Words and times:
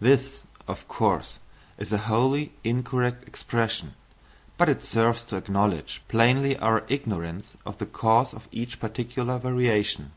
This, 0.00 0.40
of 0.66 0.88
course 0.88 1.38
is 1.78 1.92
a 1.92 1.98
wholly 1.98 2.50
incorrect 2.64 3.28
expression, 3.28 3.94
but 4.56 4.68
it 4.68 4.82
serves 4.82 5.22
to 5.26 5.36
acknowledge 5.36 6.02
plainly 6.08 6.56
our 6.56 6.82
ignorance 6.88 7.56
of 7.64 7.78
the 7.78 7.86
cause 7.86 8.34
of 8.34 8.48
each 8.50 8.80
particular 8.80 9.38
variation. 9.38 10.10